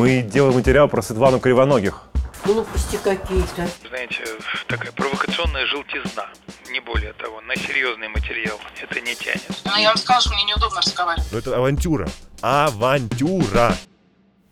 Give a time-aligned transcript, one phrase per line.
[0.00, 2.04] Мы делаем материал про Светлану Кривоногих.
[2.46, 3.68] Глупости какие-то.
[3.86, 4.24] Знаете,
[4.66, 6.24] такая провокационная желтизна,
[6.72, 7.42] не более того.
[7.42, 9.44] На серьезный материал это не тянет.
[9.66, 11.28] Ну, я вам сказала, что мне неудобно разговаривать.
[11.30, 12.08] Но это авантюра.
[12.40, 13.76] Авантюра!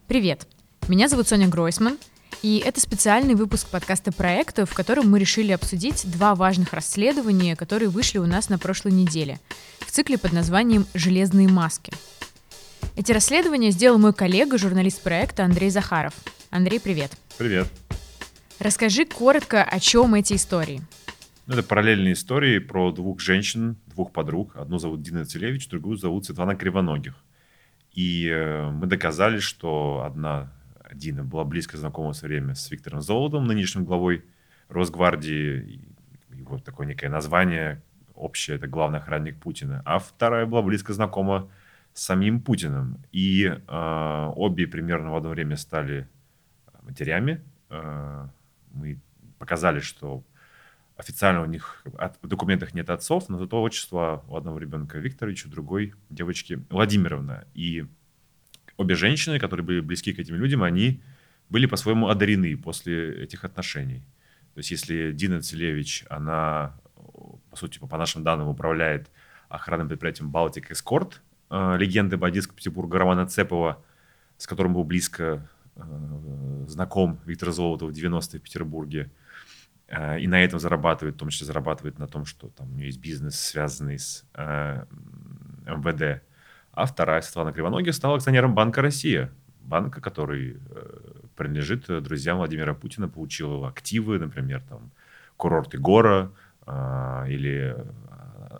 [0.06, 0.46] Привет!
[0.86, 1.96] Меня зовут Соня Гройсман,
[2.42, 7.88] и это специальный выпуск подкаста проекта, в котором мы решили обсудить два важных расследования, которые
[7.88, 9.40] вышли у нас на прошлой неделе
[9.80, 11.94] в цикле под названием «Железные маски».
[12.98, 16.14] Эти расследования сделал мой коллега, журналист проекта Андрей Захаров.
[16.50, 17.12] Андрей, привет.
[17.38, 17.68] Привет.
[18.58, 20.80] Расскажи коротко, о чем эти истории.
[21.46, 24.56] Ну, это параллельные истории про двух женщин, двух подруг.
[24.56, 27.14] Одну зовут Дина Целевич, другую зовут Светлана Кривоногих.
[27.92, 30.52] И э, мы доказали, что одна
[30.92, 34.24] Дина была близко знакома в свое время с Виктором Золотом, нынешним главой
[34.68, 35.88] Росгвардии.
[36.32, 37.80] Его такое некое название
[38.16, 39.82] общее, это главный охранник Путина.
[39.84, 41.48] А вторая была близко знакома
[41.98, 42.98] самим Путиным.
[43.12, 46.08] И э, обе примерно в одно время стали
[46.82, 47.42] матерями.
[47.70, 48.28] Э,
[48.72, 48.98] мы
[49.38, 50.24] показали, что
[50.96, 51.84] официально у них
[52.22, 57.46] в документах нет отцов, но зато отчество у одного ребенка Викторович, у другой девочки Владимировна.
[57.54, 57.86] И
[58.76, 61.02] обе женщины, которые были близки к этим людям, они
[61.48, 64.02] были по-своему одарены после этих отношений.
[64.54, 66.78] То есть если Дина Целевич, она,
[67.50, 69.08] по сути, по нашим данным, управляет
[69.48, 73.82] охранным предприятием «Балтик Эскорт», э, легенды бандитского Петербурга Романа Цепова,
[74.36, 79.10] с которым был близко Э, знаком Виктор Золотов в 90-е в Петербурге,
[79.86, 82.86] э, и на этом зарабатывает, в том числе зарабатывает на том, что там у нее
[82.86, 84.84] есть бизнес, связанный с э,
[85.66, 86.22] МВД.
[86.72, 90.58] А вторая, Светлана Кривоногих, стала акционером Банка Россия, банка, который
[91.36, 94.90] принадлежит друзьям Владимира Путина, получил активы, например, там,
[95.36, 96.30] курорты Гора,
[96.66, 97.76] или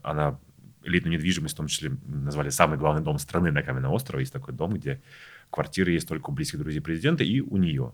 [0.02, 0.38] она
[0.82, 4.22] элитную недвижимость, в том числе назвали самый главный дом страны на Каменном острове.
[4.22, 5.00] Есть такой дом, где
[5.50, 7.92] квартиры есть только у близких друзей президента и у нее.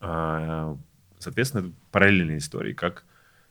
[0.00, 0.76] А,
[1.18, 3.04] соответственно, параллельные истории, как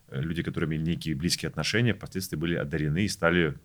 [0.08, 3.56] э, люди, которые имели некие близкие отношения, впоследствии были одарены и стали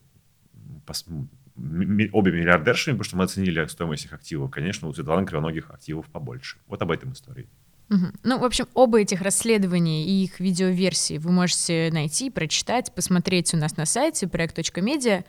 [1.55, 4.49] обе миллиардершами, потому что мы оценили стоимость их активов.
[4.51, 6.57] Конечно, у Светланы Кривоногих активов побольше.
[6.67, 7.47] Вот об этом истории.
[7.89, 8.05] Угу.
[8.23, 13.57] Ну, в общем, оба этих расследования и их видеоверсии вы можете найти, прочитать, посмотреть у
[13.57, 15.23] нас на сайте проект.медиа.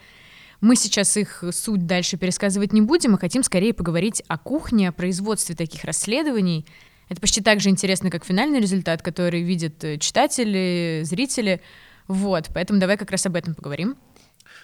[0.61, 4.93] Мы сейчас их суть дальше пересказывать не будем, мы хотим скорее поговорить о кухне, о
[4.93, 6.65] производстве таких расследований.
[7.09, 11.61] Это почти так же интересно, как финальный результат, который видят э, читатели, зрители.
[12.09, 13.97] Вот, поэтому давай как раз об этом поговорим.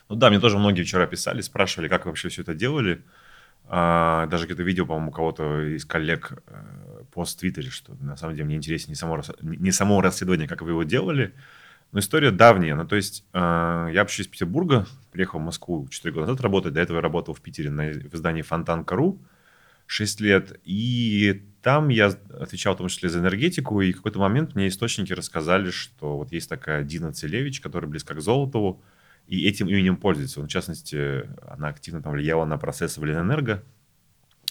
[0.08, 3.02] Ну да, мне тоже многие вчера писали, спрашивали, как вообще все это делали.
[3.68, 8.34] А, даже где-то видео, по-моему, кого-то из коллег э, пост в Твиттере, что на самом
[8.34, 11.34] деле мне интереснее не само, не само расследование, как вы его делали,
[11.92, 12.74] но история давняя.
[12.74, 13.38] Ну, то есть э,
[13.92, 16.72] я вообще из Петербурга, приехал в Москву 4 года назад работать.
[16.72, 19.20] До этого я работал в Питере на, в издании «Фонтан.ру»
[19.86, 20.60] 6 лет.
[20.64, 23.80] И там я отвечал в том числе за энергетику.
[23.80, 28.14] И в какой-то момент мне источники рассказали, что вот есть такая Дина Целевич, которая близка
[28.14, 28.80] к Золотову,
[29.26, 30.40] и этим именем пользуется.
[30.40, 33.62] В частности, она активно там влияла на процессы в Ленэнерго,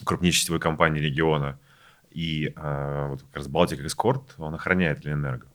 [0.03, 1.57] крупнейшей сетевой компании региона.
[2.11, 5.47] И э, вот как раз Балтик Эскорт, он охраняет Ленэнерго.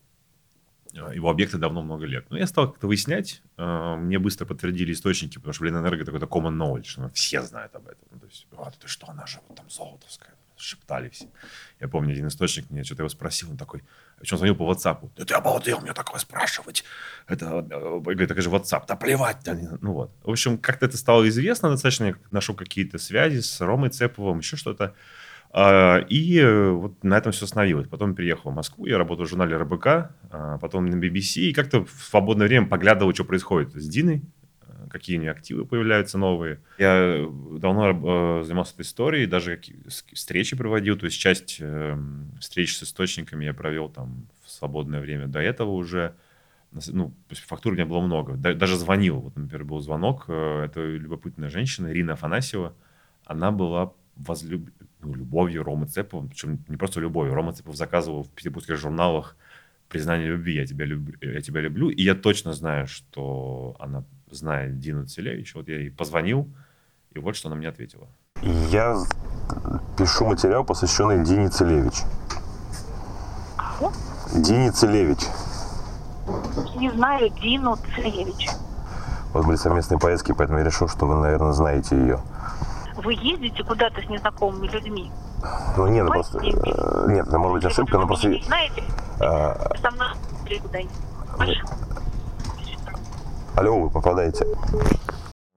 [0.96, 2.26] А, его объекты давно много лет.
[2.30, 6.56] Но я стал как-то выяснять, а, мне быстро подтвердили источники, потому что Ленэнерго такой-то common
[6.56, 8.06] knowledge, что все знают об этом.
[8.12, 11.26] Ну, то есть, вот это что, она же вот там золотовская, шептали все.
[11.80, 13.82] Я помню, один источник мне что-то его спросил, он такой,
[14.18, 15.10] причем звонил по WhatsApp.
[15.16, 16.84] Да ты обалдел мне такое спрашивать.
[17.26, 19.38] Это, э, говорит, это же WhatsApp, да плевать.
[19.44, 20.12] Да, ну вот.
[20.22, 24.56] В общем, как-то это стало известно достаточно, я нашел какие-то связи с Ромой Цеповым, еще
[24.56, 24.94] что-то.
[25.56, 27.86] А, и э, вот на этом все остановилось.
[27.86, 31.84] Потом переехал в Москву, я работал в журнале РБК, а, потом на BBC, и как-то
[31.84, 34.22] в свободное время поглядывал, что происходит с Диной,
[34.62, 36.58] э, какие у нее активы появляются новые.
[36.76, 37.24] Я
[37.60, 39.60] давно э, занимался этой историей, даже
[40.12, 41.62] встречи проводил, то есть часть
[42.40, 45.28] встреч с источниками я провел там в свободное время.
[45.28, 46.16] До этого уже
[46.88, 48.34] ну, фактур у меня было много.
[48.34, 49.20] Даже звонил.
[49.20, 50.24] Вот, например, был звонок.
[50.28, 52.74] Это любопытная женщина, Ирина Афанасьева.
[53.24, 54.68] Она была возлюб...
[55.00, 57.34] ну, любовью Ромы Цепова, причем не просто любовью.
[57.34, 59.36] Рома Цепов заказывал в петербургских журналах
[59.88, 61.88] признание любви, я тебя, люблю, я тебя люблю.
[61.88, 65.54] И я точно знаю, что она знает Дину Целевич.
[65.54, 66.48] Вот я ей позвонил,
[67.12, 68.08] и вот что она мне ответила.
[68.42, 68.96] Я
[69.96, 71.94] пишу материал, посвященный Дине Целевич.
[74.34, 75.20] Дине Целевич.
[76.76, 78.48] Не знаю Дину Целевич.
[79.32, 82.20] У вас были совместные поездки, поэтому я решил, что вы, наверное, знаете ее
[82.96, 85.10] вы ездите куда-то с незнакомыми людьми?
[85.76, 86.38] Ну нет, ну просто...
[86.38, 88.32] Э, нет, это может быть ошибка, но просто...
[88.44, 88.84] Знаете,
[89.20, 89.70] а...
[89.80, 90.08] со мной
[93.56, 94.46] Алло, вы попадаете.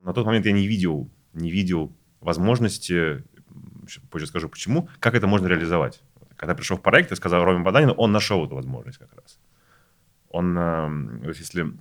[0.02, 1.92] На тот момент я не видел, не видел
[2.22, 3.24] возможности
[4.10, 6.02] позже скажу почему, как это можно реализовать.
[6.36, 9.40] Когда пришел в проект, я сказал Роме Баданину, он нашел эту возможность как раз.
[10.30, 11.74] Он, э, если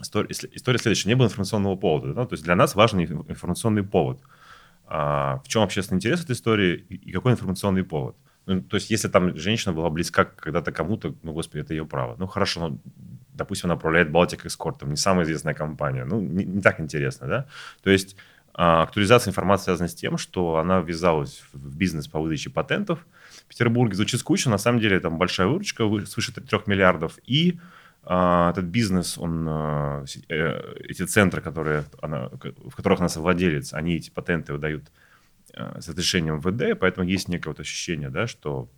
[0.00, 2.26] история, история следующая, не было информационного повода, да?
[2.26, 4.20] то есть для нас важен информационный повод.
[4.94, 8.14] А, в чем общественный интерес этой истории и какой информационный повод?
[8.44, 12.14] Ну, то есть, если там женщина была близка когда-то кому-то, ну, господи, это ее право.
[12.18, 12.78] Ну, хорошо, ну,
[13.32, 16.04] допустим, она управляет Балтик Эскортом, не самая известная компания.
[16.04, 17.46] Ну, не, не так интересно, да?
[17.82, 18.16] То есть,
[18.52, 23.06] а, актуализация информации связана с тем, что она ввязалась в бизнес по выдаче патентов.
[23.46, 27.18] В Петербурге звучит скучно, на самом деле там большая выручка свыше 3 миллиардов.
[27.24, 27.58] И
[28.04, 34.10] этот бизнес, он, а, э, эти центры, которые она, в которых она совладелец, они эти
[34.10, 34.90] патенты выдают
[35.54, 38.68] а, с разрешением ВД, поэтому есть некое вот ощущение, да, что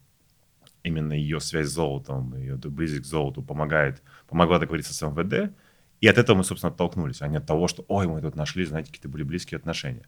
[0.82, 5.54] именно ее связь с золотом, ее близость к золоту помогает, помогла договориться с МВД,
[6.02, 8.66] и от этого мы, собственно, оттолкнулись, а не от того, что, ой, мы тут нашли,
[8.66, 10.06] знаете, какие-то были близкие отношения.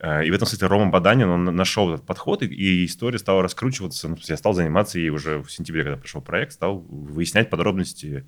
[0.00, 4.08] Э, и в этом смысле Рома Баданин, он нашел этот подход, и история стала раскручиваться.
[4.08, 8.26] Ну, я стал заниматься ей уже в сентябре, когда пришел проект, стал выяснять подробности,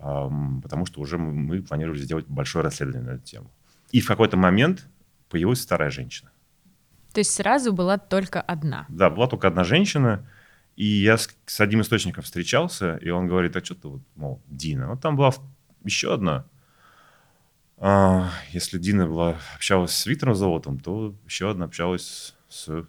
[0.00, 3.50] потому что уже мы планировали сделать большое расследование на эту тему.
[3.92, 4.88] И в какой-то момент
[5.28, 6.30] появилась вторая женщина.
[7.12, 8.86] То есть сразу была только одна?
[8.88, 10.26] Да, была только одна женщина,
[10.76, 14.40] и я с, с одним источником встречался, и он говорит, а что ты, вот, мол,
[14.46, 14.88] Дина?
[14.88, 15.32] Вот там была
[15.84, 16.46] еще одна.
[17.76, 22.86] А, если Дина была, общалась с Виктором Золотом, то еще одна общалась с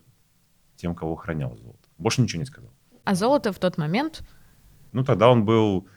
[0.76, 1.88] тем, кого охранял золото.
[1.98, 2.72] Больше ничего не сказал.
[3.04, 4.22] А золото в тот момент?
[4.92, 5.88] Ну, тогда он был...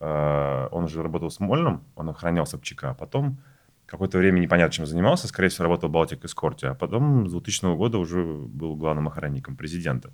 [0.00, 2.90] Э, он уже работал с Мольным, он охранял Собчака.
[2.90, 3.38] А потом
[3.86, 5.28] какое-то время непонятно, чем занимался.
[5.28, 6.68] Скорее всего, работал в Балтик Эскорте.
[6.68, 10.12] А потом с 2000 года уже был главным охранником президента.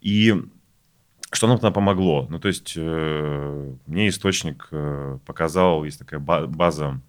[0.00, 0.34] И
[1.30, 2.26] что нам тогда помогло?
[2.30, 7.00] Ну, то есть э, мне источник э, показал, есть такая база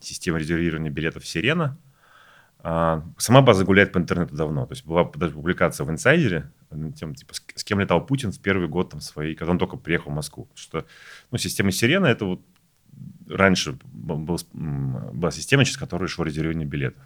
[0.00, 1.76] системы резервирования билетов «Сирена».
[2.60, 4.66] А, сама база гуляет по интернету давно.
[4.66, 6.50] То есть была даже публикация в «Инсайдере»,
[6.96, 10.10] тем, типа, с, кем летал Путин в первый год там, своей, когда он только приехал
[10.10, 10.48] в Москву.
[10.54, 10.84] Что,
[11.30, 12.42] ну, система «Сирена»— это вот
[13.28, 17.02] раньше был, была система, через которую шло резервирование билетов.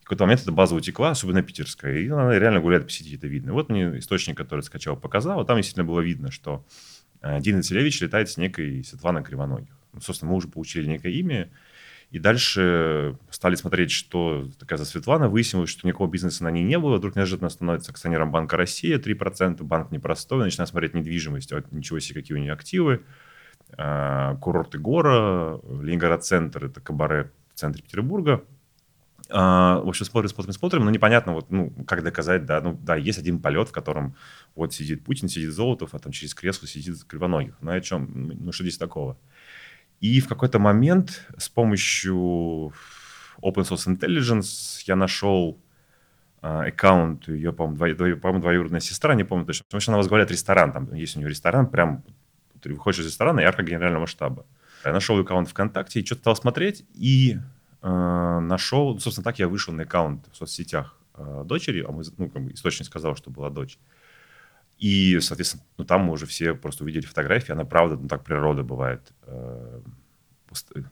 [0.00, 3.26] В какой-то момент эта база утекла, особенно питерская, и она реально гуляет по сети, это
[3.26, 3.52] видно.
[3.54, 6.64] Вот мне источник, который скачал, показал, а там действительно было видно, что
[7.22, 9.74] э, Дина Целевич летает с некой Светланой Кривоногих.
[9.94, 11.50] Ну, собственно, мы уже получили некое имя,
[12.14, 15.28] и дальше стали смотреть, что такая за Светлана.
[15.28, 16.98] Выяснилось, что никакого бизнеса на ней не было.
[16.98, 19.60] Вдруг неожиданно становится акционером Банка России 3%.
[19.64, 20.44] Банк непростой.
[20.44, 21.52] Начинаем смотреть недвижимость.
[21.52, 23.02] А ничего себе, какие у нее активы.
[23.76, 28.44] А, курорты Гора, Ленинград-центр, это кабаре в центре Петербурга.
[29.28, 32.94] А, в общем, смотрим, смотрим, смотрим, но непонятно, вот, ну, как доказать, да, ну, да,
[32.94, 34.14] есть один полет, в котором
[34.54, 37.56] вот сидит Путин, сидит Золотов, а там через кресло сидит Кривоногих.
[37.60, 38.08] Ну, о чем,
[38.38, 39.18] ну, что здесь такого?
[40.00, 42.72] И в какой-то момент с помощью
[43.42, 45.58] Open Source Intelligence я нашел
[46.42, 50.92] а, аккаунт, ее, по-моему, двоюродная, сестра, не помню точно, потому что она возглавляет ресторан, там
[50.92, 52.04] есть у нее ресторан, прям
[52.60, 54.44] ты выходишь из ресторана ярко генерального штаба.
[54.84, 57.38] Я нашел аккаунт ВКонтакте и что-то стал смотреть, и
[57.82, 62.28] э, нашел, собственно, так я вышел на аккаунт в соцсетях э, дочери, а мы, ну,
[62.28, 63.78] как бы источник сказал, что была дочь.
[64.78, 68.62] И, соответственно, ну, там мы уже все просто увидели фотографии, она правда, ну, так природа
[68.62, 69.80] бывает, э,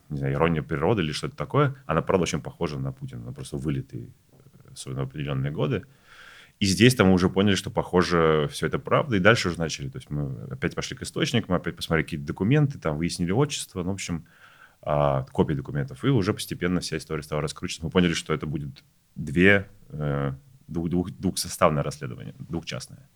[0.09, 3.57] не знаю, ирония природы или что-то такое, она правда очень похожа на Путина, она просто
[3.57, 4.13] вылитый,
[4.71, 5.83] особенно в определенные годы.
[6.59, 9.89] И здесь там мы уже поняли, что, похоже, все это правда, и дальше уже начали.
[9.89, 13.89] То есть мы опять пошли к источникам, опять посмотрели какие-то документы, там выяснили отчество, ну,
[13.89, 14.25] в общем,
[14.81, 16.03] а, копии документов.
[16.05, 17.85] И уже постепенно вся история стала раскручиваться.
[17.85, 18.83] Мы поняли, что это будет
[19.15, 20.33] две, э,
[20.67, 23.09] двух, двух, двухсоставное расследование, двухчастное.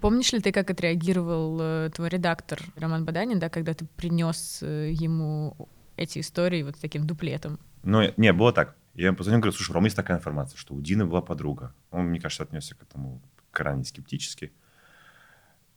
[0.00, 4.92] Помнишь ли ты, как отреагировал э, твой редактор Роман Баданин, да, когда ты принес э,
[4.92, 7.58] ему эти истории вот таким дуплетом?
[7.82, 8.76] Ну, не, было так.
[8.94, 11.74] Я ему позвонил, говорю, слушай, Рома, есть такая информация, что у Дины была подруга.
[11.90, 14.52] Он, мне кажется, отнесся к этому крайне скептически.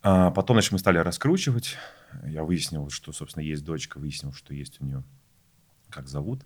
[0.01, 1.77] А потом, значит, мы стали раскручивать.
[2.25, 5.03] Я выяснил, что, собственно, есть дочка, выяснил, что есть у нее,
[5.89, 6.41] как зовут.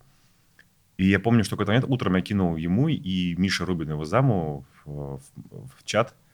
[0.97, 4.05] И я помню, что в какой-то момент утром я кинул ему и Мише Рубину, его
[4.05, 6.15] заму, в, в, в чат–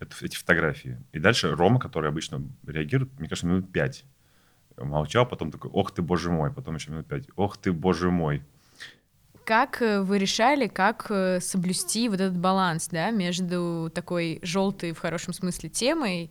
[0.00, 0.98] это, эти фотографии.
[1.12, 4.04] И дальше Рома, который обычно реагирует, мне кажется, минут пять.
[4.76, 6.50] Молчал, потом такой, ох ты, боже мой.
[6.52, 8.42] Потом еще минут пять, ох ты, боже мой.
[9.44, 14.98] Как э, вы решали, как э, соблюсти вот этот баланс, да, между такой желтой в
[14.98, 16.30] хорошем смысле темой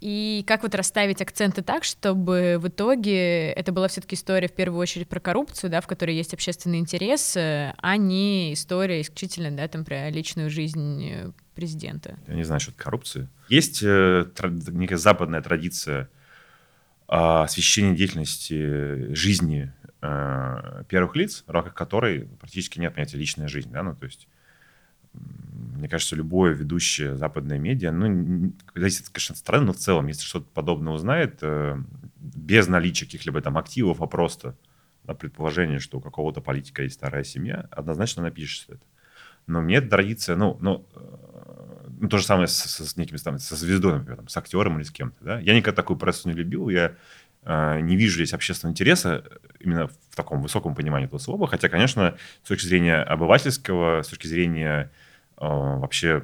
[0.00, 4.80] и как вот расставить акценты так, чтобы в итоге это была все-таки история в первую
[4.80, 9.84] очередь про коррупцию, да, в которой есть общественный интерес, а не история исключительно, да, там
[9.84, 12.18] про личную жизнь э, президента.
[12.26, 13.28] Я не знаю насчет коррупции.
[13.48, 14.26] Есть э,
[14.68, 16.08] некая западная традиция
[17.08, 23.70] э, освещения деятельности жизни э, первых лиц, в рамках которой практически нет понятия личная жизнь,
[23.70, 24.28] да, ну, то есть
[25.14, 30.22] мне кажется, любое ведущее западное медиа, ну, зависит, конечно, от страны, но в целом, если
[30.22, 31.76] что-то подобное узнает, э,
[32.16, 34.56] без наличия каких-либо там активов, а просто
[35.04, 38.84] на предположение, что у какого-то политика есть вторая семья, однозначно напишешь это.
[39.46, 40.86] Но мне эта традиция, ну, ну,
[42.00, 44.76] ну, то же самое с, с- с некими, там, со звездой, например, там, с актером
[44.78, 45.40] или с кем-то, да.
[45.40, 46.94] Я никогда такую прессу не любил, я
[47.44, 49.24] э, не вижу здесь общественного интереса
[49.60, 54.26] именно в таком высоком понимании этого слова, хотя, конечно, с точки зрения обывательского, с точки
[54.26, 54.90] зрения
[55.36, 56.22] э, вообще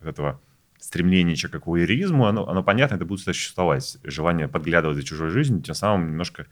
[0.00, 0.40] этого
[0.78, 3.98] стремления человека к вуайеризму, оно, оно понятно, это будет существовать.
[4.04, 6.46] Желание подглядывать за чужой жизнью, тем самым немножко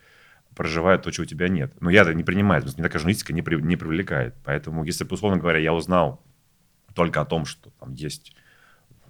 [0.54, 1.72] проживает то, чего у тебя нет.
[1.80, 4.34] Но я это не принимаю, потому что меня такая журналистика не, при- не привлекает.
[4.44, 6.22] Поэтому, если, условно говоря, я узнал
[6.94, 8.32] только о том, что там есть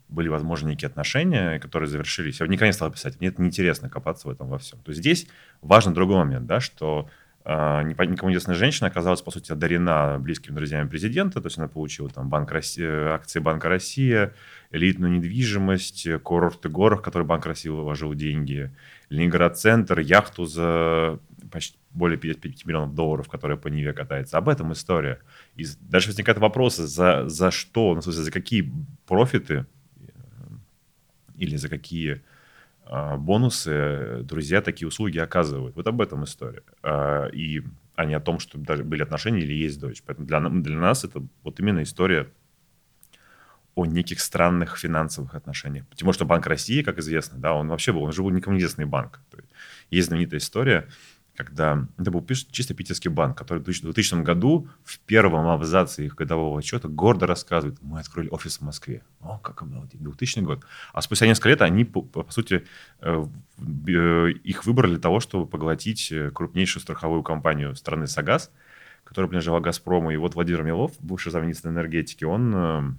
[0.09, 2.41] были возможны некие отношения, которые завершились.
[2.41, 3.19] Я никогда не стал писать.
[3.21, 4.79] Мне это неинтересно копаться в этом во всем.
[4.81, 5.27] То есть здесь
[5.61, 7.09] важен другой момент, да, что
[7.45, 12.09] э, никому неизвестная женщина оказалась, по сути, одарена близкими друзьями президента, то есть она получила
[12.11, 14.31] там банк России, акции Банка России,
[14.71, 18.71] элитную недвижимость, курорты горах, в которые Банк России вложил деньги,
[19.09, 21.19] Ленинград-центр, яхту за
[21.55, 24.37] почти более 5 миллионов долларов, которая по Неве катается.
[24.37, 25.21] Об этом история.
[25.55, 28.73] И дальше возникают вопросы, за, за что, ну, в смысле, за какие
[29.07, 29.65] профиты
[29.97, 30.05] э,
[31.37, 32.23] или за какие
[32.87, 35.77] а, бонусы друзья такие услуги оказывают.
[35.77, 36.63] Вот об этом история.
[36.83, 37.63] А, И
[37.95, 40.03] а не о том, что даже были отношения или есть дочь.
[40.05, 42.29] Поэтому для, для нас это вот именно история
[43.77, 45.85] о неких странных финансовых отношениях.
[46.01, 48.85] Более, что Банк России, как известно, да, он вообще был, он же был никому неизвестный
[48.85, 49.21] банк.
[49.91, 50.89] Есть знаменитая история,
[51.37, 56.61] когда это был чисто питерский банк, который в 2000 году в первом абзаце их годового
[56.61, 59.03] отчета гордо рассказывает, мы открыли офис в Москве.
[59.21, 60.65] О, как обалдеть, 2000 год.
[60.93, 62.65] А спустя несколько лет они, по, по сути,
[63.01, 63.27] э,
[63.89, 68.53] э, их выбрали для того, чтобы поглотить э, крупнейшую страховую компанию страны «Сагаз»,
[69.03, 70.13] которая принадлежала «Газпрому».
[70.13, 72.97] И вот Владимир Милов, бывший замминистра энергетики, он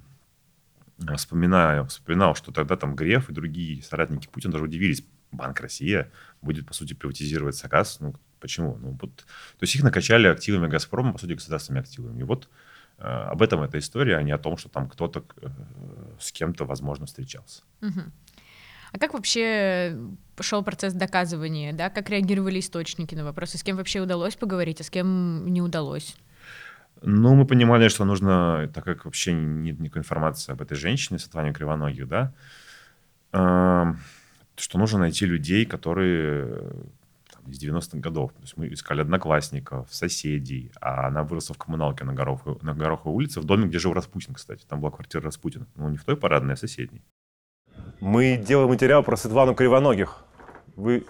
[1.16, 6.66] вспоминая, вспоминал, что тогда там Греф и другие соратники Путина даже удивились, Банк Россия будет,
[6.66, 8.00] по сути, приватизировать Сагаз.
[8.00, 8.78] Ну, почему?
[8.78, 12.20] Ну, вот, то есть их накачали активами Газпрома, по сути, государственными активами.
[12.20, 12.50] И вот
[12.98, 15.48] э, об этом эта история, а не о том, что там кто-то э,
[16.20, 17.64] с кем-то, возможно, встречался.
[18.92, 19.98] А как вообще
[20.38, 21.90] пошел процесс доказывания, да?
[21.90, 23.58] Как реагировали источники на вопросы?
[23.58, 26.16] С кем вообще удалось поговорить, а с кем не удалось?
[27.02, 31.54] Ну, мы понимали, что нужно, так как вообще нет никакой информации об этой женщине, Светлане
[31.54, 32.34] Кривоногих, да,
[33.34, 34.00] эм,
[34.56, 36.60] что нужно найти людей, которые
[37.32, 38.32] там, из 90-х годов.
[38.34, 43.16] То есть мы искали одноклассников, соседей, а она выросла в коммуналке на, Гороховой, на Гороховой
[43.16, 44.66] улице, в доме, где жил Распутин, кстати.
[44.68, 45.66] Там была квартира Распутина.
[45.76, 47.02] Ну, не в той парадной, а в соседней.
[48.00, 50.24] Мы делаем материал про Светлану Кривоногих.
[50.76, 51.06] Вы...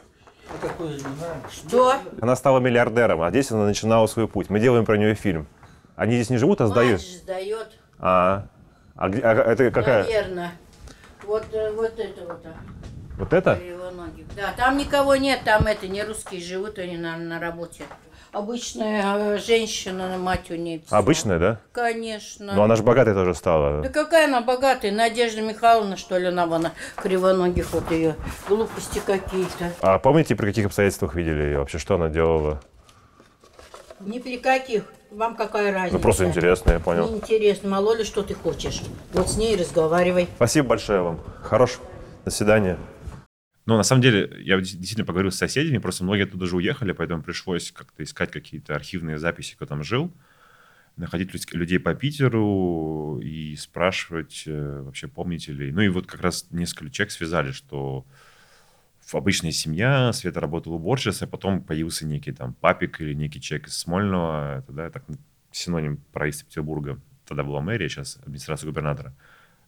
[1.51, 1.95] Что?
[2.21, 4.49] Она стала миллиардером, а здесь она начинала свой путь.
[4.49, 5.47] Мы делаем про нее фильм.
[5.95, 6.99] Они здесь не живут, а сдают.
[7.01, 8.47] Мать сдает, А,
[8.95, 10.03] а, где- а это какая?
[10.03, 10.51] наверное.
[11.23, 12.45] Вот, э, вот это вот.
[13.17, 13.59] Вот это?
[14.35, 17.83] Да, там никого нет, там это не русские живут, они на, на работе.
[18.33, 20.81] Обычная э, женщина, мать у нее.
[20.85, 20.93] всё.
[20.93, 21.59] Обычная, да?
[21.71, 22.53] Конечно.
[22.53, 23.81] Но она же богатой тоже стала.
[23.81, 26.67] Да какая она богатая, Надежда Михайловна, что ли, она вон,
[26.97, 28.17] кривоногих вот ее.
[28.49, 29.71] Глупости какие-то.
[29.79, 31.59] А помните, при каких обстоятельствах видели ее?
[31.59, 32.59] Вообще, что она делала?
[34.01, 34.83] Ни при каких.
[35.11, 35.95] Вам какая разница?
[35.95, 37.07] Ну, просто интересно, я понял.
[37.07, 38.81] Неинтересно, мало ли что ты хочешь.
[39.13, 40.27] Вот с ней разговаривай.
[40.35, 41.21] Спасибо большое вам.
[41.41, 41.79] Хорош.
[42.25, 42.77] До свидания.
[43.65, 47.23] Ну, на самом деле, я действительно поговорил с соседями, просто многие оттуда же уехали, поэтому
[47.23, 50.13] пришлось как-то искать какие-то архивные записи, кто там жил,
[50.97, 55.71] находить людей по Питеру и спрашивать э, вообще, помните ли.
[55.71, 58.05] Ну и вот как раз несколько человек связали, что
[59.11, 63.77] обычная семья, Света работала уборщицей, а потом появился некий там папик или некий человек из
[63.77, 65.03] Смольного, это, да, так,
[65.51, 69.15] синоним правительства Петербурга, тогда была мэрия, сейчас администрация губернатора.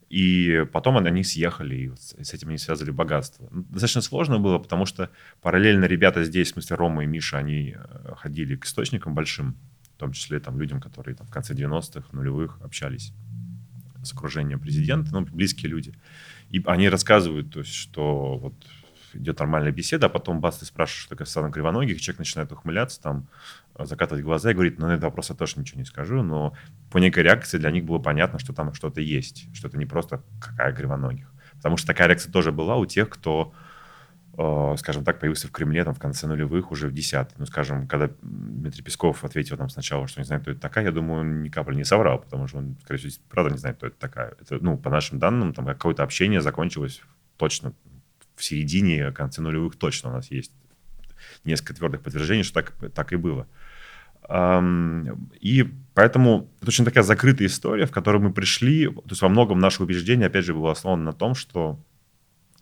[0.10, 3.50] И потом они съехали, и с этим они связывали богатство.
[3.52, 5.10] Достаточно сложно было, потому что
[5.42, 9.58] параллельно ребята здесь, в смысле Рома и Миша, они э, ходили к источникам большим,
[9.96, 13.14] в том числе там людям, которые там, в конце 90-х, нулевых общались
[14.04, 15.94] с окружением президента, ну, близкие люди.
[16.50, 18.54] И они рассказывают, то есть, что вот
[19.14, 23.02] идет нормальная беседа, а потом бац, ты спрашиваешь, что такое Светлана Кривоногих, человек начинает ухмыляться,
[23.02, 23.28] там,
[23.76, 26.54] э, закатывать глаза и говорит, ну, на этот вопрос я тоже ничего не скажу, но
[26.92, 30.22] по некой реакции для них было понятно, что там что-то есть, что это не просто
[30.40, 31.28] какая Кривоногих.
[31.58, 33.54] Потому что такая реакция тоже была у тех, кто,
[34.38, 37.36] э, скажем так, появился в Кремле там, в конце нулевых, уже в десятые.
[37.40, 40.92] Ну, скажем, когда Дмитрий Песков ответил нам сначала, что не знает, кто это такая, я
[40.92, 43.88] думаю, он ни капли не соврал, потому что он, скорее всего, правда не знает, кто
[43.88, 44.36] это такая.
[44.40, 47.02] Это, ну, по нашим данным, там какое-то общение закончилось
[47.38, 47.74] точно
[48.38, 50.52] в середине, конце нулевых точно у нас есть
[51.44, 53.48] несколько твердых подтверждений, что так, так и было.
[54.30, 59.60] И поэтому это очень такая закрытая история, в которой мы пришли, то есть во многом
[59.60, 61.80] наше убеждение, опять же, было основано на том, что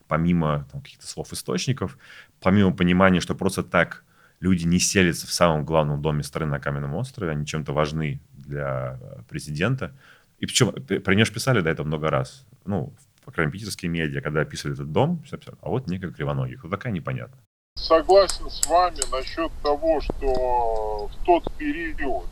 [0.07, 1.97] помимо там, каких-то слов источников,
[2.39, 4.03] помимо понимания, что просто так
[4.39, 8.99] люди не селятся в самом главном доме страны на Каменном острове, они чем-то важны для
[9.01, 9.95] э, президента.
[10.39, 12.45] И причем про нее писали до этого много раз.
[12.65, 12.93] Ну,
[13.25, 15.23] по крайней мере, питерские медиа, когда описывали этот дом,
[15.61, 16.63] а вот некая кривоногих.
[16.63, 17.37] Вот такая непонятно.
[17.77, 22.25] Согласен с вами насчет того, что в тот период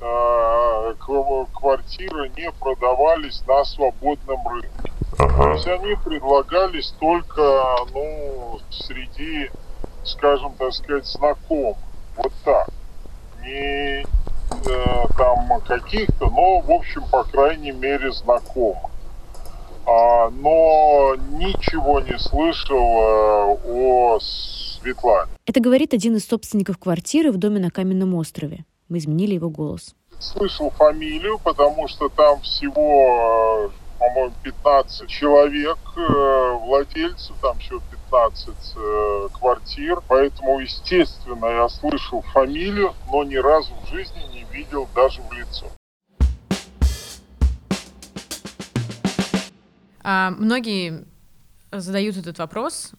[0.00, 0.94] э,
[1.52, 4.92] квартиры не продавались на свободном рынке.
[5.18, 5.42] Ага.
[5.42, 9.50] То есть они предлагались только, ну, среди,
[10.04, 11.78] скажем так сказать, знакомых.
[12.16, 12.68] Вот так.
[13.42, 18.90] Не э, там каких-то, но, в общем, по крайней мере, знакомых.
[19.88, 25.30] А, но ничего не слышал э, о Светлане.
[25.46, 28.66] Это говорит один из собственников квартиры в доме на Каменном острове.
[28.90, 29.94] Мы изменили его голос.
[30.18, 37.80] Слышал фамилию, потому что там всего э, по-моему, 15 человек, э, владельцев, там еще
[38.10, 40.00] 15 э, квартир.
[40.06, 45.66] Поэтому, естественно, я слышал фамилию, но ни разу в жизни не видел даже в лицо.
[50.10, 51.04] А, многие
[51.70, 52.92] задают этот вопрос,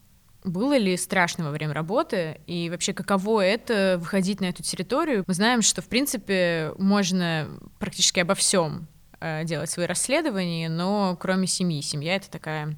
[0.44, 5.24] было ли страшно во время работы и вообще каково это выходить на эту территорию?
[5.26, 7.50] Мы знаем, что в принципе можно
[7.80, 8.88] практически обо всем
[9.22, 11.82] Э, делать свои расследования, но кроме семьи.
[11.82, 12.78] Семья— это такая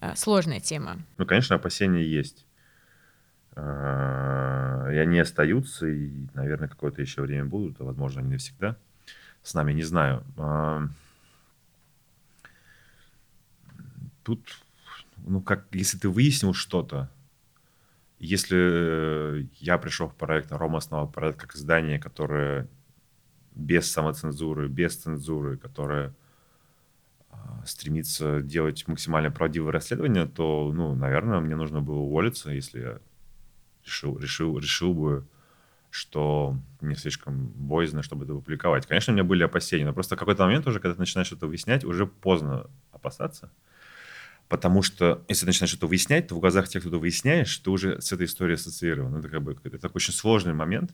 [0.00, 0.98] э, сложная тема.
[1.18, 2.46] Ну, конечно, опасения есть.
[3.56, 8.76] Э, и они остаются, и, наверное, какое-то еще время будут, а, возможно, они навсегда
[9.42, 10.22] с нами, не знаю.
[14.24, 14.40] Тут,
[15.18, 17.10] ну, как, если ты выяснил что-то,
[18.18, 22.68] если я пришел в проект, а Рома основал проект как издание, которое
[23.54, 26.14] без самоцензуры, без цензуры, которая
[27.30, 32.98] а, стремится делать максимально правдивое расследование, то, ну, наверное, мне нужно было уволиться, если я
[33.84, 35.26] решил, решил, решил бы,
[35.90, 38.86] что мне слишком боязно, чтобы это публиковать.
[38.86, 41.46] Конечно, у меня были опасения, но просто в какой-то момент уже, когда ты начинаешь это
[41.46, 43.50] выяснять, уже поздно опасаться.
[44.48, 47.70] Потому что если ты начинаешь это выяснять, то в глазах тех, кто это выясняешь, ты
[47.70, 49.16] уже с этой историей ассоциирован.
[49.16, 50.92] Это как бы это такой очень сложный момент,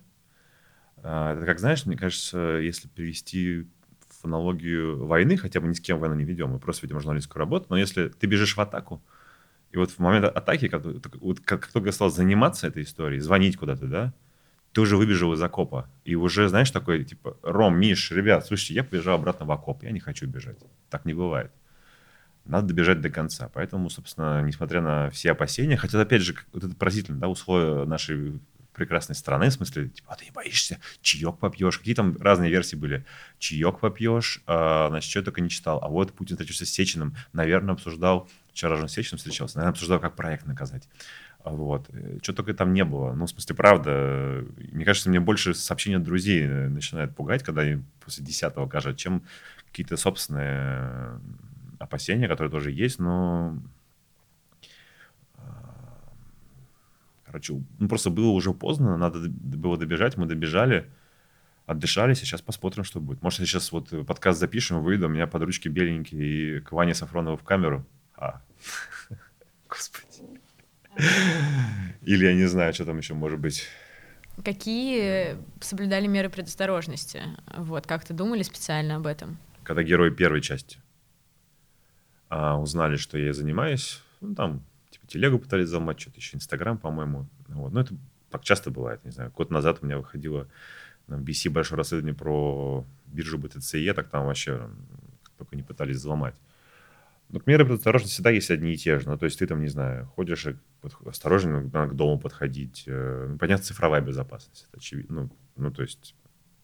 [1.03, 3.67] а, это как, знаешь, мне кажется, если привести
[4.09, 7.41] в аналогию войны, хотя бы ни с кем войну не ведем, мы просто ведем журналистскую
[7.41, 9.03] работу, но если ты бежишь в атаку,
[9.73, 13.87] и вот в момент атаки, как, вот, как только стал заниматься этой историей, звонить куда-то,
[13.87, 14.13] да,
[14.73, 15.89] ты уже выбежал из окопа.
[16.05, 19.91] И уже, знаешь, такой, типа, Ром, Миш, ребят, слушайте, я побежал обратно в окоп, я
[19.91, 20.59] не хочу бежать.
[20.91, 21.51] Так не бывает.
[22.45, 23.51] Надо добежать до конца.
[23.53, 28.41] Поэтому, собственно, несмотря на все опасения, хотя, опять же, вот это поразительно, да, условия нашей
[28.73, 32.77] прекрасной страны, в смысле, типа, а ты не боишься, чаек попьешь, какие там разные версии
[32.77, 33.05] были.
[33.39, 35.81] Чаек попьешь, а, значит, что я только не читал.
[35.83, 39.73] А вот Путин встретился с Сечиным, наверное, обсуждал, вчера же он с Сечиным встречался, наверное,
[39.73, 40.89] обсуждал, как проект наказать.
[41.45, 41.89] Вот.
[42.23, 43.13] Что только там не было.
[43.13, 47.83] Ну, в смысле, правда, мне кажется, мне больше сообщения от друзей начинает пугать, когда они
[48.05, 49.23] после десятого кажут, чем
[49.67, 51.19] какие-то собственные
[51.81, 53.59] опасения, которые тоже есть, но
[57.25, 60.91] Короче, ну, просто было уже поздно, надо было добежать, мы добежали,
[61.65, 63.23] отдышались, и сейчас посмотрим, что будет.
[63.23, 67.37] Может, сейчас вот подкаст запишем, выйду, у меня под ручки беленькие и к Ване Сафронову
[67.37, 67.87] в камеру.
[68.17, 68.43] А,
[69.69, 70.41] господи.
[72.03, 73.65] Или я не знаю, что там еще может быть.
[74.45, 77.23] Какие соблюдали меры предосторожности?
[77.57, 79.39] Вот, как-то думали специально об этом?
[79.63, 80.81] Когда герои первой части
[82.31, 84.65] а, узнали, что я занимаюсь, ну, там
[85.07, 87.29] телегу пытались взломать, что-то еще Инстаграм, по-моему.
[87.49, 87.73] Вот.
[87.73, 87.95] Но это
[88.31, 89.33] так часто бывает, не знаю.
[89.37, 90.47] Год назад у меня выходило
[91.09, 94.71] на BC большое расследование про биржу BTCE, так там вообще
[95.37, 96.37] только не пытались взломать.
[97.29, 99.09] Но меры предосторожности всегда есть одни и те же.
[99.09, 100.47] Ну, то есть ты там, не знаю, ходишь
[101.05, 102.85] осторожно надо к дому подходить.
[102.87, 104.67] Э, ну, понятно, цифровая безопасность.
[104.69, 105.23] Это очевидно.
[105.23, 106.15] Ну, ну, то есть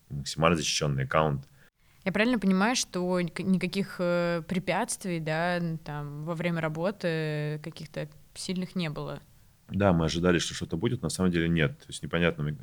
[0.08, 1.48] максимально защищенный аккаунт.
[2.06, 8.88] Я правильно понимаю, что никаких э, препятствий, да, там, во время работы каких-то сильных не
[8.90, 9.20] было.
[9.70, 11.76] Да, мы ожидали, что что-то будет, на самом деле нет.
[11.80, 12.56] То есть непонятно.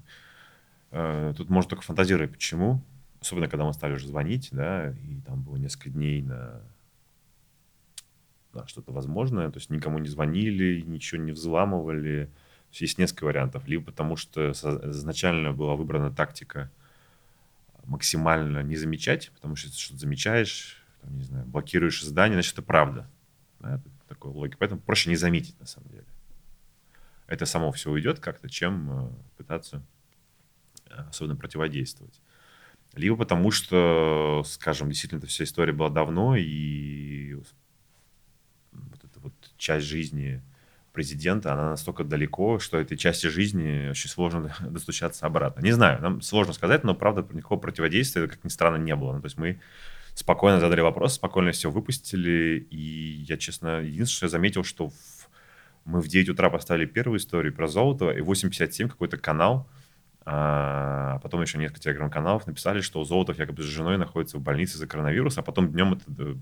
[0.91, 2.81] Э, тут можно только фантазировать, почему.
[3.19, 6.61] Особенно, когда мы стали уже звонить, да, и там было несколько дней на,
[8.53, 9.51] на что-то возможное.
[9.51, 12.29] То есть никому не звонили, ничего не взламывали.
[12.69, 13.67] Есть, есть несколько вариантов.
[13.67, 16.71] Либо потому, что изначально была выбрана тактика
[17.83, 22.61] максимально не замечать, потому что если что-то замечаешь, там, не знаю, блокируешь издание, значит, это
[22.61, 23.09] правда.
[23.59, 24.57] Да, такой логики.
[24.59, 26.05] Поэтому проще не заметить, на самом деле.
[27.27, 29.83] это само все уйдет как-то, чем э, пытаться
[30.89, 32.21] э, особенно противодействовать.
[32.93, 37.33] Либо потому что, скажем, действительно эта вся история была давно, и
[38.71, 40.43] вот эта вот часть жизни
[40.93, 45.61] президента, она настолько далеко, что этой части жизни очень сложно достучаться обратно.
[45.61, 49.13] Не знаю, нам сложно сказать, но, правда, никакого противодействия, как ни странно, не было.
[49.13, 49.59] Ну, то есть мы
[50.13, 54.93] спокойно задали вопрос, спокойно все выпустили, и я, честно, единственное, заметил, что в...
[55.83, 59.67] мы в 9 утра поставили первую историю про Золотого, и в 8.57 какой-то канал,
[60.25, 64.87] а потом еще несколько телеграм-каналов написали, что Золотов якобы с женой находится в больнице за
[64.87, 66.35] коронавирус, а потом днем это э,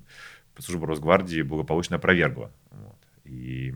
[0.59, 2.51] служба Росгвардии благополучно опровергла.
[2.69, 2.97] Вот.
[3.23, 3.73] И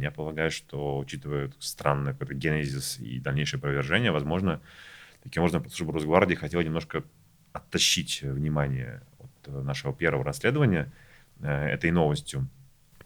[0.00, 4.60] я полагаю, что, учитывая странный какой-то генезис и дальнейшее опровержение, возможно,
[5.22, 7.04] таким образом служба Росгвардии хотела немножко
[7.52, 10.92] оттащить внимание от нашего первого расследования
[11.40, 12.48] э, этой новостью.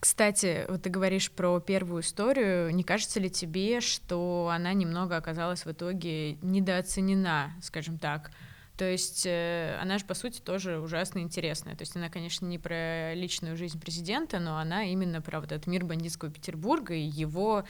[0.00, 2.72] Кстати, вот ты говоришь про первую историю.
[2.72, 8.30] Не кажется ли тебе, что она немного оказалась в итоге недооценена, скажем так?
[8.78, 11.74] То есть э, она же, по сути, тоже ужасно интересная.
[11.74, 15.66] То есть она, конечно, не про личную жизнь президента, но она именно про вот этот
[15.66, 17.64] мир бандитского Петербурга и его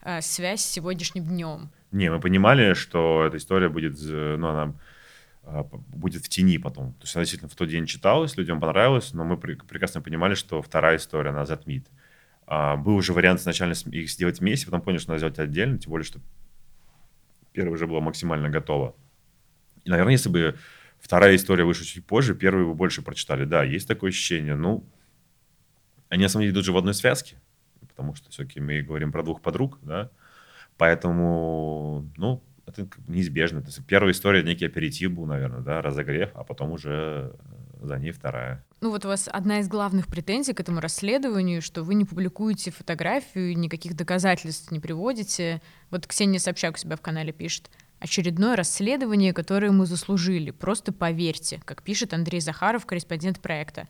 [0.00, 1.70] э, связь с сегодняшним днем.
[1.92, 4.74] Не, мы понимали, что эта история будет, ну, она
[5.42, 6.94] а, будет в тени потом.
[6.94, 10.62] То есть она действительно в тот день читалась, людям понравилось, но мы прекрасно понимали, что
[10.62, 11.86] вторая история, она затмит.
[12.46, 15.90] А, был уже вариант сначала их сделать вместе, потом понял, что надо сделать отдельно, тем
[15.90, 16.20] более, что
[17.52, 18.94] первая уже была максимально готова.
[19.84, 20.56] И, наверное, если бы
[20.98, 23.44] вторая история вышла чуть позже, первую бы больше прочитали.
[23.44, 24.56] Да, есть такое ощущение.
[24.56, 24.84] Ну,
[26.08, 27.36] они на самом деле идут же в одной связке,
[27.80, 30.10] потому что все-таки мы говорим про двух подруг, да,
[30.76, 33.60] поэтому, ну, это неизбежно.
[33.60, 37.36] То есть первая история некий аперитив был, наверное, да, разогрев, а потом уже
[37.82, 38.64] э, за ней вторая.
[38.80, 42.70] Ну вот у вас одна из главных претензий к этому расследованию, что вы не публикуете
[42.70, 45.60] фотографию, никаких доказательств не приводите.
[45.90, 47.70] Вот Ксения Собчак у себя в канале пишет.
[48.04, 50.50] Очередное расследование, которое мы заслужили.
[50.50, 53.88] Просто поверьте, как пишет Андрей Захаров, корреспондент проекта.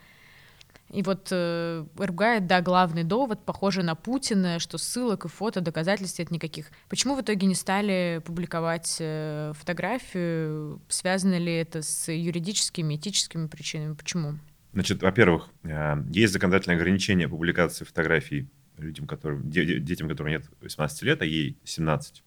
[0.93, 6.21] И вот э, ругает, да, главный довод, похоже на Путина, что ссылок и фото, доказательств
[6.21, 6.67] нет никаких.
[6.89, 10.81] Почему в итоге не стали публиковать э, фотографию?
[10.87, 13.95] Связано ли это с юридическими, этическими причинами?
[13.95, 14.35] Почему?
[14.75, 18.49] Значит, во-первых, э, есть законодательное ограничение публикации фотографий
[18.79, 22.23] людям, которым, детям, которым нет 18 лет, а ей 17.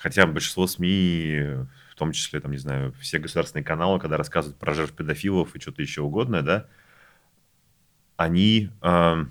[0.00, 4.72] Хотя большинство СМИ, в том числе, там, не знаю, все государственные каналы, когда рассказывают про
[4.72, 6.66] жертв педофилов и что-то еще угодное, да,
[8.16, 9.24] они э,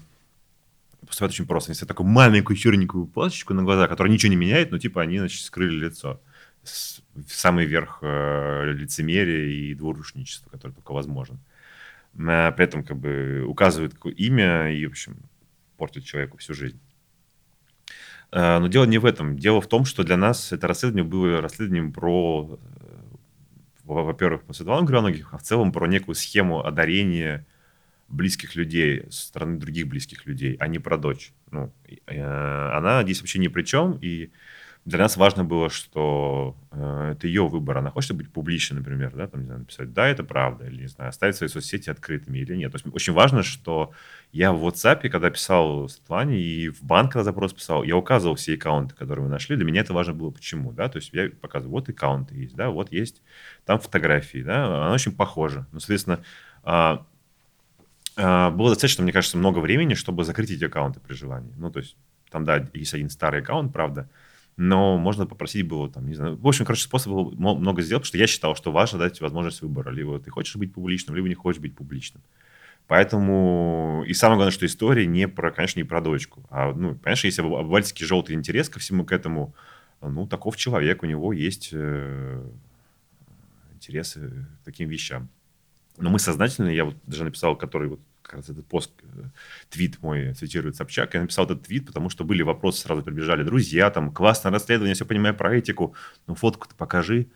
[1.08, 1.72] поступают очень просто.
[1.72, 5.18] Они ставят такую маленькую черненькую плашечку на глаза, которая ничего не меняет, но типа они,
[5.18, 6.22] значит, скрыли лицо.
[6.64, 11.40] С, в самый верх э, лицемерия и двурушничества, который только возможен.
[12.14, 15.18] Э, при этом как бы указывают имя и, в общем,
[15.78, 16.80] портят человеку всю жизнь.
[18.32, 19.38] Э, но дело не в этом.
[19.38, 23.16] Дело в том, что для нас это расследование было расследованием про, э,
[23.86, 27.46] во-первых, по Светлану Граногих, а в целом про некую схему одарения
[28.08, 31.32] близких людей, со стороны других близких людей, а не про дочь.
[31.52, 31.72] Ну,
[32.08, 34.32] э, она здесь вообще ни при чем, и
[34.86, 37.78] для нас важно было, что э, это ее выбор.
[37.78, 40.88] Она хочет быть публичной, например, да, там, не знаю, написать, да, это правда, или, не
[40.88, 42.72] знаю, оставить свои соцсети открытыми или нет.
[42.72, 43.92] То есть очень важно, что
[44.32, 48.56] я в WhatsApp, когда писал Светлане, и в банк, когда запрос писал, я указывал все
[48.56, 49.56] аккаунты, которые мы нашли.
[49.56, 52.70] Для меня это важно было почему, да, то есть я показываю, вот аккаунты есть, да,
[52.70, 53.22] вот есть
[53.66, 55.68] там фотографии, да, она очень похожа.
[55.72, 56.24] Ну, соответственно,
[56.64, 57.06] а,
[58.16, 61.54] а, было достаточно, мне кажется, много времени, чтобы закрыть эти аккаунты при желании.
[61.58, 61.96] Ну, то есть,
[62.32, 64.10] там, да, есть один старый аккаунт, правда,
[64.60, 68.28] но можно попросить было, там, не знаю, в общем, короче, способов много сделать, что я
[68.28, 69.90] считал, что важно дать возможность выбора.
[69.90, 72.22] Либо ты хочешь быть публичным, либо не хочешь быть публичным.
[72.86, 76.44] Поэтому, и самое главное, что история не про, конечно, не про дочку.
[76.50, 79.56] А, ну, конечно, если обывательский желтый интерес ко всему к этому,
[80.02, 82.46] ну, таков человек, у него есть э,
[83.74, 85.30] интересы к таким вещам.
[85.98, 89.24] Но мы сознательно, я вот даже написал, который вот как раз этот пост, э,
[89.70, 93.90] твит мой цитирует Собчак, я написал этот твит, потому что были вопросы, сразу прибежали друзья,
[93.90, 95.96] там, классное расследование, все понимаю про этику,
[96.28, 97.28] ну, фотку-то покажи,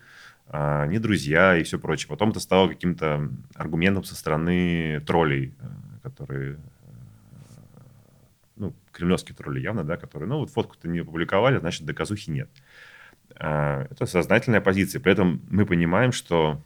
[0.46, 2.08] а, не друзья и все прочее.
[2.08, 5.66] Потом это стало каким-то аргументом со стороны троллей, э,
[6.02, 6.56] которые, э,
[8.56, 12.48] ну, кремлевские тролли явно, да, которые, ну, вот фотку-то не опубликовали, значит, доказухи нет.
[13.36, 15.00] А, это сознательная позиция.
[15.00, 16.60] При этом мы понимаем, что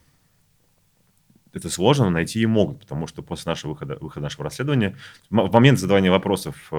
[1.52, 4.96] это сложно, найти и могут, потому что после нашего выхода, выхода нашего расследования,
[5.30, 6.76] в момент задавания вопросов э,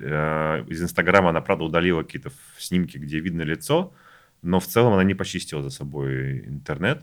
[0.00, 3.92] э, из Инстаграма она, правда, удалила какие-то снимки, где видно лицо,
[4.42, 7.02] но в целом она не почистила за собой интернет,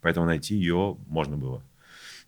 [0.00, 1.62] поэтому найти ее можно было.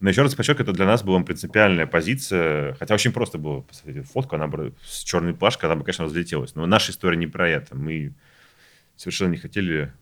[0.02, 4.10] Но еще раз подчеркиваю, это для нас была принципиальная позиция, хотя очень просто было посмотреть
[4.10, 6.56] фотку, она бы с черной плашкой, она бы, конечно, разлетелась.
[6.56, 7.76] Но наша история не про это.
[7.76, 8.12] Мы
[8.96, 9.92] совершенно не хотели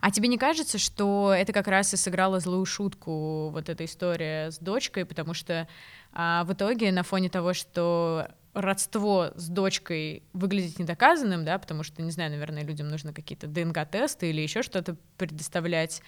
[0.00, 4.50] а тебе не кажется, что это как раз и сыграло злую шутку, вот эта история
[4.50, 5.68] с дочкой, потому что
[6.12, 12.02] а, в итоге на фоне того, что родство с дочкой выглядит недоказанным, да, потому что,
[12.02, 16.02] не знаю, наверное, людям нужно какие-то ДНК-тесты или еще что-то предоставлять,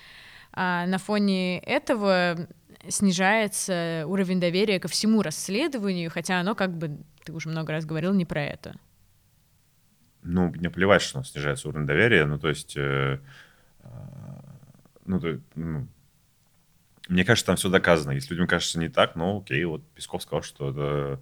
[0.52, 2.48] а на фоне этого
[2.88, 8.14] снижается уровень доверия ко всему расследованию, хотя оно как бы, ты уже много раз говорил,
[8.14, 8.74] не про это.
[10.22, 13.20] Ну, мне плевать, что снижается уровень доверия, ну, то есть, э,
[15.04, 15.88] ну, то, ну,
[17.08, 18.12] мне кажется, там все доказано.
[18.12, 21.20] Если людям кажется не так, ну, окей, вот Песков сказал, что это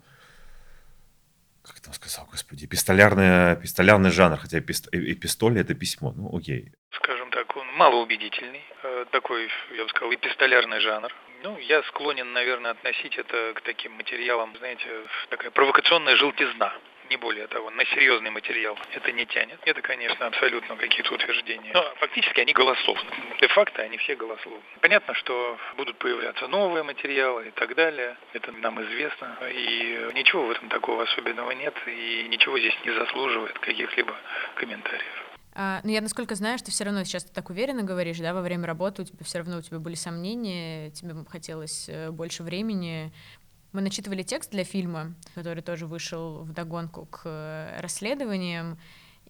[1.68, 6.72] как там сказал, господи, пистолярный, пистолярный жанр, хотя пист, это письмо, ну окей.
[6.92, 11.14] Скажем так, он малоубедительный, э, такой, я бы сказал, эпистолярный жанр.
[11.42, 14.86] Ну, я склонен, наверное, относить это к таким материалам, знаете,
[15.28, 16.72] такая провокационная желтизна
[17.08, 19.58] не более того, на серьезный материал это не тянет.
[19.64, 21.70] Это, конечно, абсолютно какие-то утверждения.
[21.72, 23.10] Но фактически они голословны.
[23.40, 24.62] Де-факто они все голословны.
[24.80, 28.16] Понятно, что будут появляться новые материалы и так далее.
[28.32, 29.38] Это нам известно.
[29.50, 31.74] И ничего в этом такого особенного нет.
[31.86, 34.14] И ничего здесь не заслуживает каких-либо
[34.54, 35.28] комментариев.
[35.60, 38.42] А, но я насколько знаю, что все равно сейчас ты так уверенно говоришь, да, во
[38.42, 43.12] время работы у тебя все равно у тебя были сомнения, тебе хотелось э, больше времени.
[43.72, 48.78] Мы начитывали текст для фильма, который тоже вышел в догонку к э, расследованиям.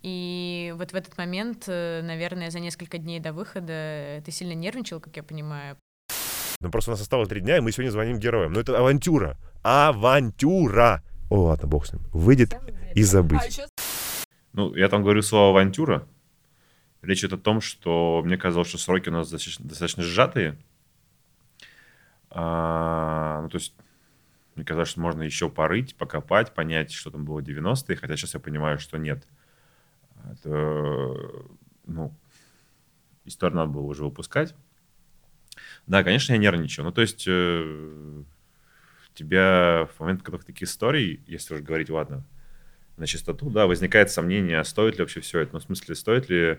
[0.03, 5.01] И вот в этот момент, э, наверное, за несколько дней до выхода ты сильно нервничал,
[5.01, 5.77] как я понимаю.
[6.61, 8.53] Ну просто у нас осталось три дня, и мы сегодня звоним героям.
[8.53, 9.37] Но это авантюра.
[9.65, 11.03] Авантюра!
[11.31, 12.03] О, ладно, бог с ним.
[12.13, 12.57] Выйдет
[12.95, 13.61] и забыть.
[14.53, 16.07] Ну, я там говорю слово «авантюра».
[17.03, 20.59] Речь идет о том, что мне казалось, что сроки у нас достаточно, достаточно сжатые.
[22.31, 23.75] А, ну, то есть
[24.59, 28.35] мне казалось, что можно еще порыть, покопать, понять, что там было в 90-е, хотя сейчас
[28.35, 29.27] я понимаю, что нет.
[30.31, 31.15] Это,
[31.87, 32.15] ну,
[33.25, 34.55] историю надо было уже выпускать.
[35.87, 36.85] Да, конечно, я нервничал.
[36.85, 38.23] Ну, то есть э,
[39.15, 42.25] тебя в момент когда таких историй, если уже говорить, ладно,
[42.97, 45.55] на чистоту, да, возникает сомнение, стоит ли вообще все это.
[45.55, 46.59] Ну, в смысле, стоит ли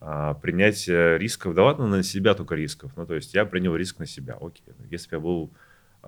[0.00, 1.54] а, принятие рисков?
[1.54, 2.92] Да ладно, на себя только рисков.
[2.96, 4.36] Ну, то есть я принял риск на себя.
[4.40, 4.74] Окей.
[4.90, 5.52] Если бы я был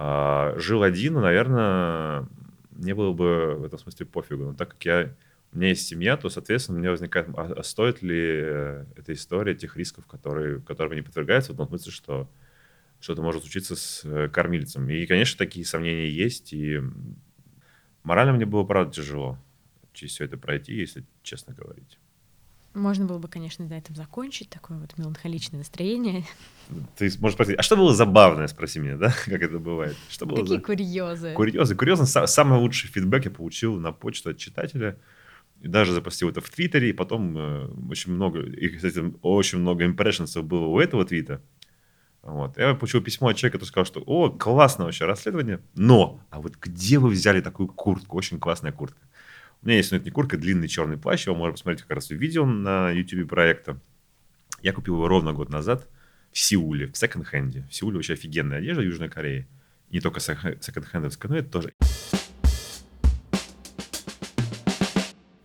[0.00, 2.28] а, жил один, ну, наверное,
[2.76, 4.44] не было бы в этом смысле пофигу.
[4.44, 5.12] Но так как я,
[5.52, 9.12] у меня есть семья, то, соответственно, у меня возникает, а, а стоит ли э, эта
[9.12, 12.30] история тех рисков, которые, которые не подвергаются, в том смысле, что
[13.00, 14.88] что-то может случиться с э, кормильцем.
[14.88, 16.80] И, конечно, такие сомнения есть, и
[18.04, 19.36] морально мне было, правда, тяжело
[19.94, 21.98] через все это пройти, если честно говорить.
[22.78, 26.24] Можно было бы, конечно, на этом закончить, такое вот меланхоличное настроение.
[26.96, 29.96] Ты можешь спросить, а что было забавное, спроси меня, да, как это бывает?
[30.08, 30.62] Что было Какие за...
[30.62, 31.32] курьезы?
[31.34, 31.74] Курьезы.
[31.74, 34.98] Курьезно, самый лучший фидбэк я получил на почту от читателя.
[35.60, 39.84] И даже запустил это в Твиттере, и потом э, очень много, и, кстати, очень много
[39.84, 41.42] импрессионсов было у этого твита.
[42.22, 42.58] Вот.
[42.58, 46.56] Я получил письмо от человека, который сказал, что «О, классное вообще расследование, но, а вот
[46.60, 48.16] где вы взяли такую куртку?
[48.16, 49.00] Очень классная куртка».
[49.60, 52.46] У меня есть, ну, куртка, длинный черный плащ, его можно посмотреть как раз в видео
[52.46, 53.80] на YouTube проекта.
[54.62, 55.88] Я купил его ровно год назад
[56.30, 57.66] в Сеуле, в секонд-хенде.
[57.68, 59.48] В Сеуле очень офигенная одежда Южной Корее.
[59.90, 61.72] Не только секонд-хендовская, но это тоже.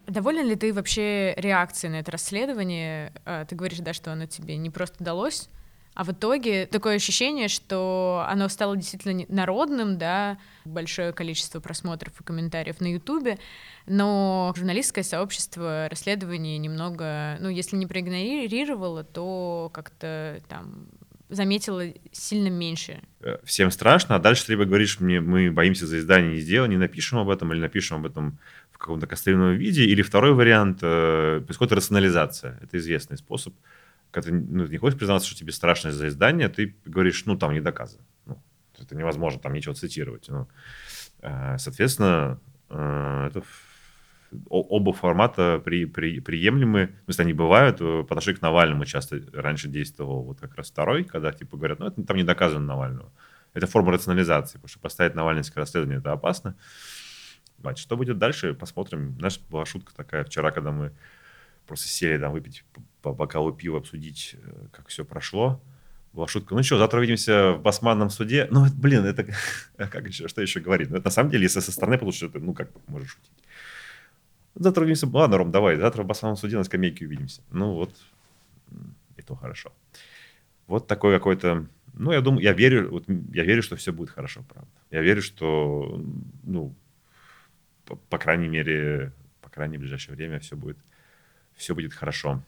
[0.06, 3.14] Доволен ли ты вообще реакцией на это расследование?
[3.26, 5.50] А, ты говоришь, да, что оно тебе не просто далось,
[5.96, 12.24] а в итоге такое ощущение, что оно стало действительно народным, да, большое количество просмотров и
[12.24, 13.38] комментариев на Ютубе,
[13.86, 20.88] но журналистское сообщество расследований немного, ну, если не проигнорировало, то как-то там
[21.30, 23.02] заметила сильно меньше.
[23.22, 26.72] Э, всем страшно, а дальше ты либо говоришь мне, мы боимся за издание не сделаем,
[26.72, 28.40] не напишем об этом, или напишем об этом
[28.72, 32.60] в каком-то кастримном виде, или второй вариант, э, происходит рационализация.
[32.62, 33.54] Это известный способ
[34.14, 37.52] когда ты ну, не хочешь признаться, что тебе страшно из-за издания, ты говоришь, ну, там
[37.52, 38.04] не доказано.
[38.28, 38.42] Ну,
[38.78, 40.30] это невозможно, там ничего цитировать.
[40.30, 40.48] Ну,
[41.22, 43.44] э, соответственно, э, это
[44.50, 49.68] оба формата при, при, приемлемы, то есть они бывают, э, по к Навальному часто раньше
[49.68, 53.12] действовал вот как раз второй, когда типа говорят, ну, это там не доказано Навального.
[53.56, 56.56] Это форма рационализации, потому что поставить Навальное расследование это опасно.
[57.60, 59.16] Значит, что будет дальше, посмотрим.
[59.18, 60.92] Знаешь, была шутка такая вчера, когда мы
[61.66, 62.64] просто сели там выпить
[63.04, 65.62] по бокалу пива, обсудить, э, как все прошло.
[66.14, 68.48] Была шутка, ну что, завтра увидимся в басманном суде.
[68.50, 69.26] Ну, блин, это
[69.78, 70.90] как еще, что еще говорить?
[70.90, 73.32] Ну, это на самом деле, если со стороны получится, это, ну, как можешь шутить.
[74.56, 77.42] Завтра увидимся, ладно, Ром, давай, завтра в басманном суде на скамейке увидимся.
[77.52, 77.94] Ну, вот,
[79.18, 79.74] и то хорошо.
[80.68, 84.44] Вот такой какой-то Ну, я думаю, я верю, вот, я верю, что все будет хорошо,
[84.48, 84.70] правда.
[84.92, 86.02] Я верю, что,
[86.44, 86.74] ну,
[87.86, 89.12] по, по крайней мере,
[89.42, 90.78] по крайней ближайшее время все будет,
[91.56, 92.42] все будет хорошо.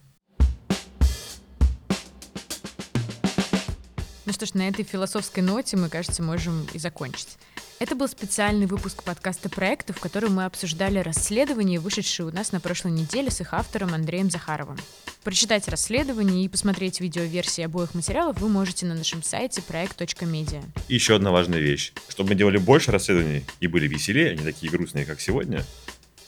[4.26, 7.38] Ну что ж, на этой философской ноте мы, кажется, можем и закончить.
[7.78, 12.60] Это был специальный выпуск подкаста проекта, в котором мы обсуждали расследование, вышедшее у нас на
[12.60, 14.78] прошлой неделе с их автором Андреем Захаровым.
[15.24, 20.64] Прочитать расследование и посмотреть видеоверсии обоих материалов вы можете на нашем сайте проект.медиа.
[20.88, 21.94] И еще одна важная вещь.
[22.08, 25.64] Чтобы мы делали больше расследований и были веселее, а не такие грустные, как сегодня,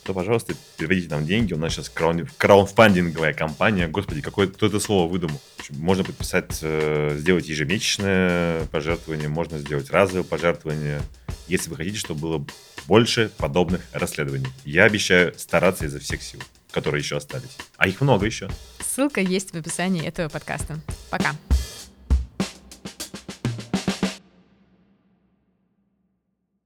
[0.07, 1.53] то, пожалуйста, переводите нам деньги.
[1.53, 3.89] У нас сейчас краун, краунфандинговая компания.
[3.89, 5.41] Господи, какое кто это слово выдумал.
[5.71, 11.01] Можно подписать, э, сделать ежемесячное пожертвование, можно сделать разовое пожертвование,
[11.49, 12.45] если вы хотите, чтобы было
[12.87, 14.47] больше подобных расследований.
[14.63, 16.41] Я обещаю стараться изо всех сил,
[16.71, 17.57] которые еще остались.
[17.75, 18.49] А их много еще.
[18.79, 20.79] Ссылка есть в описании этого подкаста.
[21.09, 21.35] Пока.